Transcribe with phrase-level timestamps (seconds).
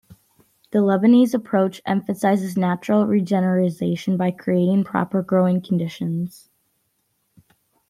[0.71, 6.49] The Lebanese approach emphasizes natural regeneration by creating proper growing conditions.